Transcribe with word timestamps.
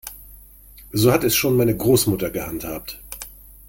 So 0.93 1.11
hat 1.11 1.23
es 1.23 1.35
schon 1.35 1.55
meine 1.57 1.77
Großmutter 1.77 2.31
gehandhabt. 2.31 2.99